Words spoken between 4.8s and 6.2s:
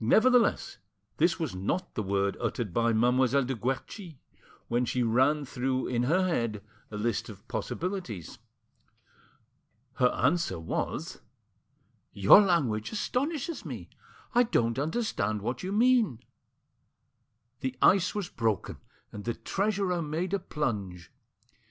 she ran through in